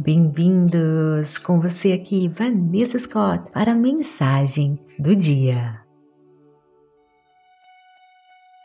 [0.00, 5.82] Bem-vindos com você aqui, Vanessa Scott, para a mensagem do dia.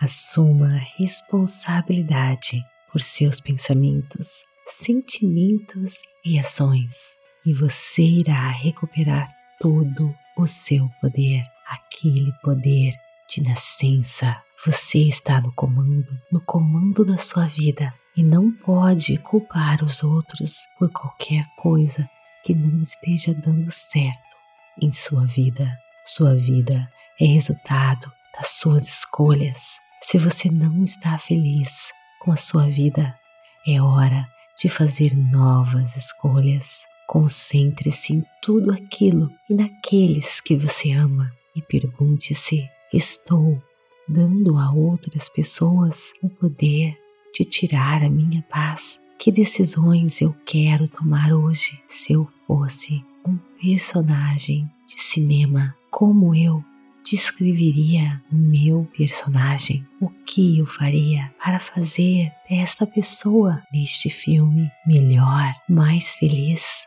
[0.00, 2.62] Assuma responsabilidade
[2.92, 12.32] por seus pensamentos, sentimentos e ações, e você irá recuperar todo o seu poder, aquele
[12.40, 12.92] poder
[13.28, 14.40] de nascença.
[14.64, 20.66] Você está no comando, no comando da sua vida e não pode culpar os outros
[20.78, 22.08] por qualquer coisa
[22.42, 24.36] que não esteja dando certo
[24.80, 25.76] em sua vida.
[26.04, 29.78] Sua vida é resultado das suas escolhas.
[30.02, 31.90] Se você não está feliz
[32.20, 33.18] com a sua vida,
[33.66, 34.26] é hora
[34.58, 36.86] de fazer novas escolhas.
[37.08, 43.62] Concentre-se em tudo aquilo e naqueles que você ama e pergunte-se: estou
[44.08, 46.96] dando a outras pessoas o poder
[47.36, 48.98] de tirar a minha paz.
[49.18, 51.78] Que decisões eu quero tomar hoje?
[51.86, 56.64] Se eu fosse um personagem de cinema, como eu
[57.04, 59.86] descreveria o meu personagem?
[60.00, 66.86] O que eu faria para fazer desta pessoa neste filme melhor, mais feliz?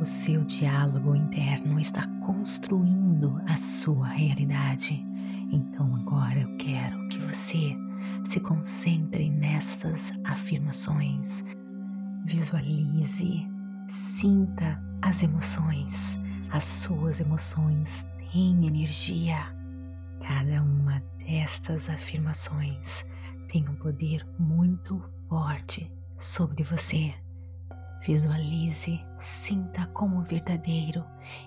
[0.00, 5.04] O seu diálogo interno está construindo a sua realidade.
[5.52, 7.76] Então agora eu quero que você
[8.24, 11.44] se concentre nestas afirmações.
[12.24, 13.46] Visualize,
[13.88, 16.18] sinta as emoções.
[16.50, 19.54] As suas emoções têm energia.
[20.26, 23.04] Cada uma destas afirmações
[23.48, 27.12] tem um poder muito forte sobre você.
[28.00, 31.04] Visualize, sinta como verdadeiro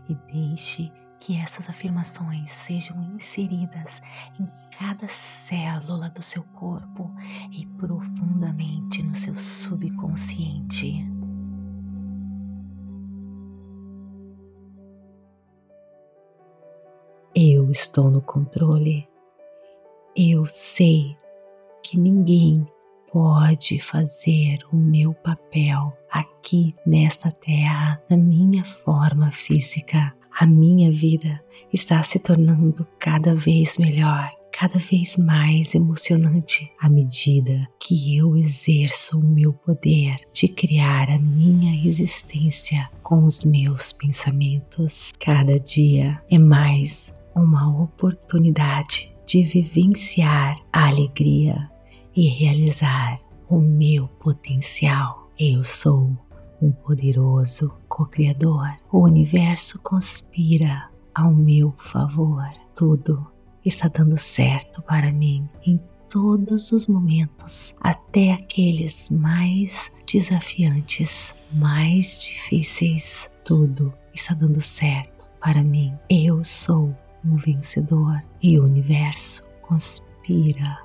[0.08, 4.02] e deixe que essas afirmações sejam inseridas
[4.40, 7.10] em cada célula do seu corpo
[7.52, 11.06] e profundamente no seu subconsciente.
[17.36, 19.10] Eu estou no controle.
[20.16, 21.18] Eu sei
[21.82, 22.68] que ninguém
[23.12, 30.14] pode fazer o meu papel aqui nesta terra, na minha forma física.
[30.40, 37.68] A minha vida está se tornando cada vez melhor, cada vez mais emocionante à medida
[37.80, 45.12] que eu exerço o meu poder de criar a minha existência com os meus pensamentos.
[45.20, 51.70] Cada dia é mais uma oportunidade de vivenciar a alegria
[52.16, 53.18] e realizar
[53.50, 55.23] o meu potencial.
[55.40, 56.16] Eu sou
[56.62, 58.70] um poderoso co-criador.
[58.92, 62.48] O universo conspira ao meu favor.
[62.76, 63.26] Tudo
[63.66, 73.32] está dando certo para mim em todos os momentos, até aqueles mais desafiantes, mais difíceis.
[73.44, 75.98] Tudo está dando certo para mim.
[76.08, 76.96] Eu sou
[77.26, 80.78] um vencedor e o universo conspira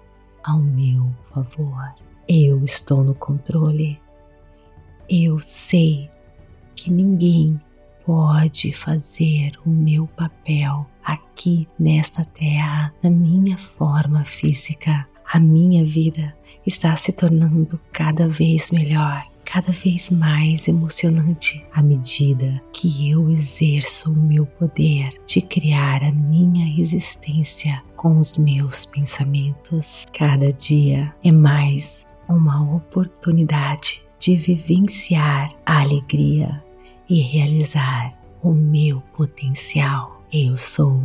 [0.42, 1.94] ao meu favor.
[2.26, 4.00] Eu estou no controle.
[5.08, 6.10] Eu sei
[6.76, 7.60] que ninguém
[8.04, 15.08] pode fazer o meu papel aqui nesta terra, na minha forma física.
[15.30, 16.34] A minha vida
[16.66, 24.12] está se tornando cada vez melhor cada vez mais emocionante à medida que eu exerço
[24.12, 30.06] o meu poder de criar a minha existência com os meus pensamentos.
[30.12, 36.62] Cada dia é mais uma oportunidade de vivenciar a alegria
[37.08, 38.12] e realizar
[38.42, 40.22] o meu potencial.
[40.32, 41.02] Eu sou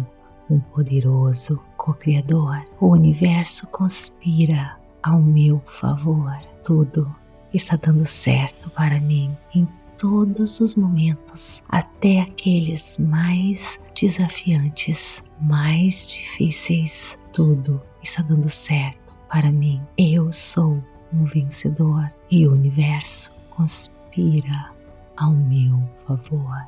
[0.50, 2.63] um poderoso co-criador.
[2.79, 6.35] O universo conspira ao meu favor.
[6.63, 7.13] Tudo
[7.53, 17.17] está dando certo para mim em todos os momentos, até aqueles mais desafiantes, mais difíceis.
[17.32, 19.82] Tudo está dando certo para mim.
[19.97, 20.84] Eu sou
[21.14, 24.72] um vencedor e o universo conspira
[25.16, 26.68] ao meu favor.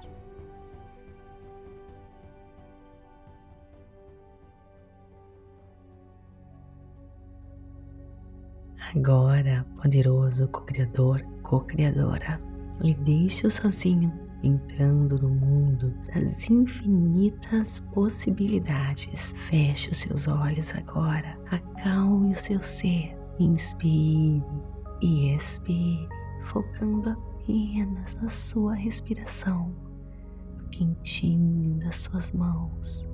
[8.96, 12.40] Agora, poderoso co-criador, co-criadora,
[12.80, 19.36] lhe deixo sozinho, entrando no mundo das infinitas possibilidades.
[19.50, 24.44] Feche os seus olhos agora, acalme o seu ser, inspire
[25.02, 26.08] e expire,
[26.46, 29.74] focando apenas na sua respiração,
[30.58, 33.10] no quentinho das suas mãos,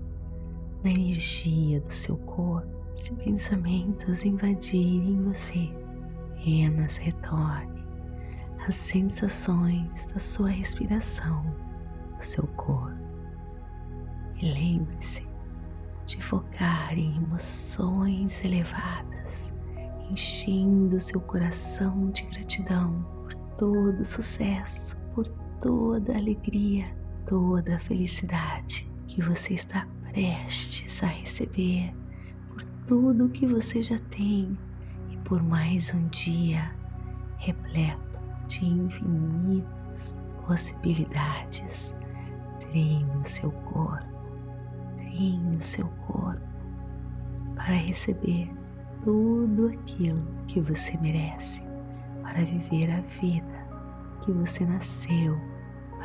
[0.83, 5.73] na energia do seu corpo se pensamentos invadirem você,
[6.31, 7.83] apenas retorne
[8.67, 11.43] às sensações da sua respiração,
[12.17, 12.99] do seu corpo.
[14.35, 15.27] E lembre-se
[16.05, 19.53] de focar em emoções elevadas,
[20.11, 25.25] enchendo seu coração de gratidão por todo o sucesso, por
[25.61, 26.93] toda alegria,
[27.25, 31.93] toda felicidade que você está prestes a receber,
[32.49, 34.57] por tudo que você já tem
[35.09, 36.75] e por mais um dia
[37.37, 38.19] repleto
[38.49, 41.95] de infinitas possibilidades.
[42.59, 44.05] Treine o seu corpo,
[44.97, 46.41] treine o seu corpo
[47.55, 48.60] para receber
[49.03, 51.63] tudo aquilo que você merece,
[52.21, 53.61] para viver a vida
[54.21, 55.37] que você nasceu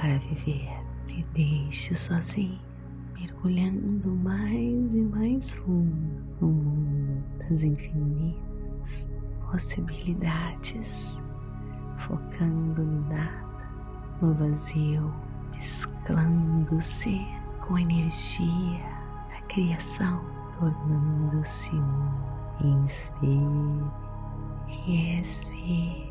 [0.01, 0.69] para viver.
[1.07, 2.61] Me deixe sozinho,
[3.15, 9.09] mergulhando mais e mais fundo no mundo das infinitas
[9.51, 11.23] possibilidades,
[11.99, 13.71] focando no nada,
[14.21, 15.13] no vazio,
[15.55, 17.21] mesclando-se
[17.67, 18.85] com a energia
[19.31, 20.21] da criação,
[20.59, 22.16] tornando-se um.
[22.61, 23.91] Inspire
[24.87, 26.06] e expire.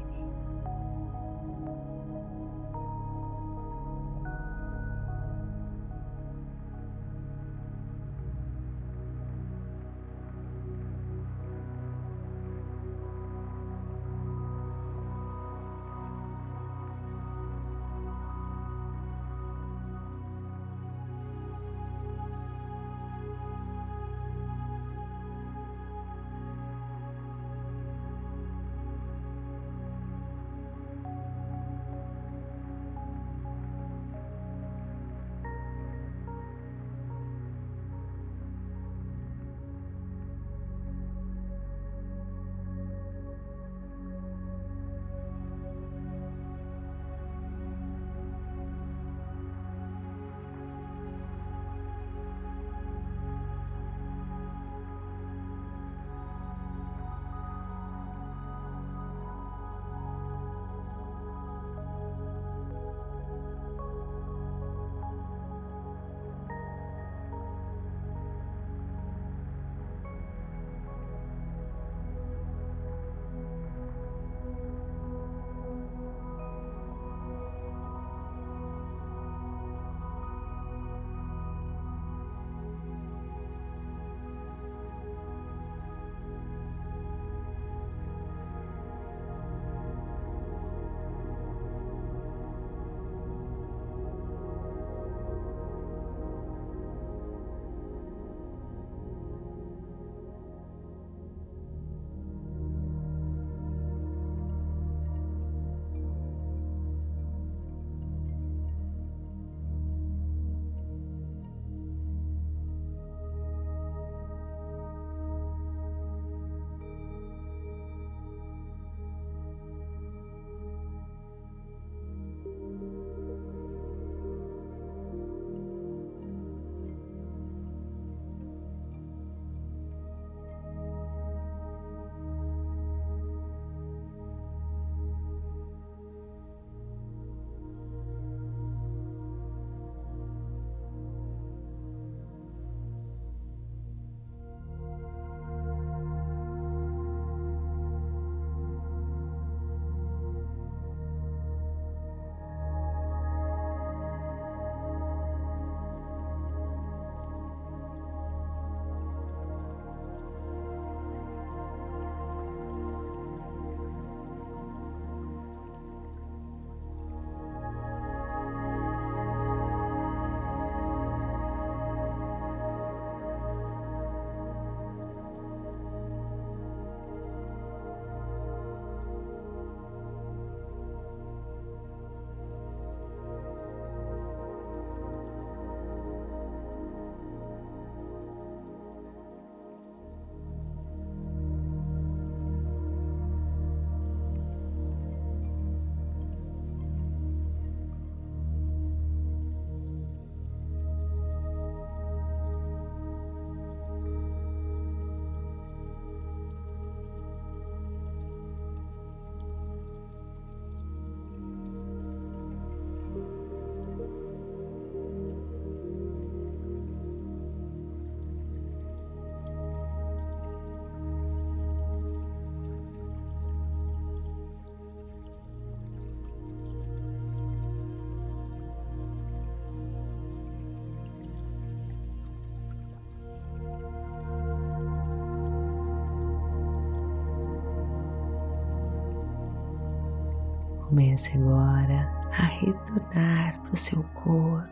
[240.95, 244.66] Comece agora a retornar para o seu corpo,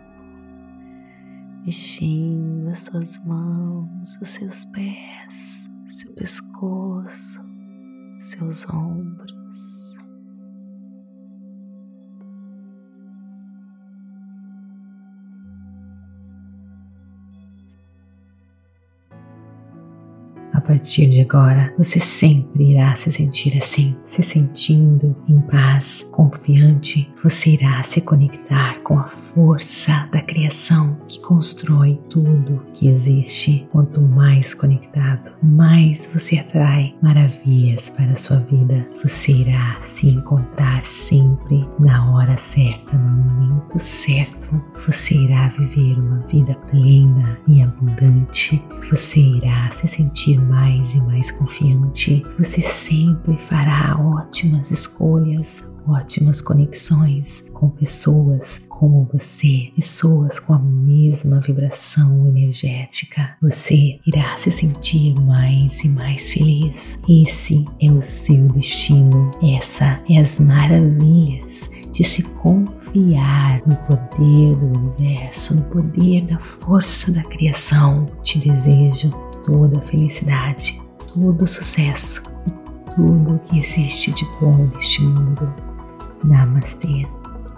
[1.66, 7.44] mexendo as suas mãos, os seus pés, seu pescoço,
[8.22, 9.23] seus ombros.
[20.64, 27.12] Partir de agora, você sempre irá se sentir assim, se sentindo em paz, confiante.
[27.24, 29.04] Você irá se conectar com a
[29.34, 33.68] força da criação que constrói tudo que existe.
[33.72, 38.88] Quanto mais conectado, mais você atrai maravilhas para a sua vida.
[39.02, 44.64] Você irá se encontrar sempre na hora certa, no momento certo.
[44.86, 48.64] Você irá viver uma vida plena e abundante.
[48.90, 52.24] Você irá se sentir mais e mais confiante.
[52.38, 59.23] Você sempre fará ótimas escolhas, ótimas conexões com pessoas como você,
[59.76, 63.36] pessoas com a mesma vibração energética.
[63.42, 67.00] Você irá se sentir mais e mais feliz.
[67.08, 69.32] Esse é o seu destino.
[69.42, 77.12] Essa é as maravilhas de se confiar no poder do universo, no poder da força
[77.12, 78.06] da criação.
[78.22, 79.10] Te desejo
[79.46, 80.82] toda a felicidade,
[81.14, 85.54] todo o sucesso e tudo o que existe de bom neste mundo.
[86.24, 87.08] Namastê.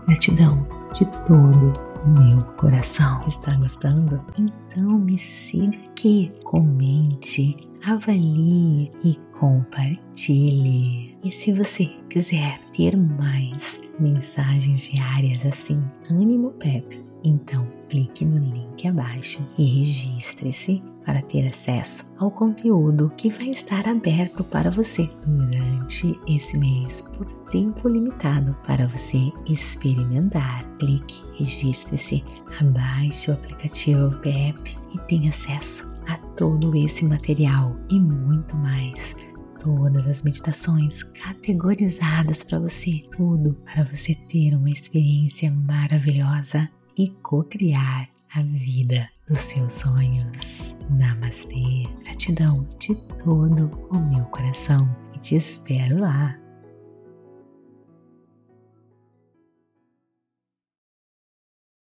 [0.07, 1.74] Gratidão de todo
[2.06, 3.22] o meu coração.
[3.28, 4.24] Está gostando?
[4.38, 11.18] Então me siga aqui, comente, avalie e compartilhe.
[11.24, 18.88] E se você quiser ter mais mensagens diárias assim, ânimo Pepe, então clique no link
[18.88, 26.19] abaixo e registre-se para ter acesso ao conteúdo que vai estar aberto para você durante
[26.27, 30.65] esse mês por tempo limitado para você experimentar.
[30.79, 32.24] Clique, registre-se,
[32.59, 39.15] abaixe o aplicativo PEP e tenha acesso a todo esse material e muito mais
[39.59, 48.07] todas as meditações categorizadas para você, tudo para você ter uma experiência maravilhosa e co-criar
[48.31, 50.75] a vida dos seus sonhos.
[50.89, 51.88] Namastê.
[52.03, 56.38] Gratidão de todo o meu coração e te espero lá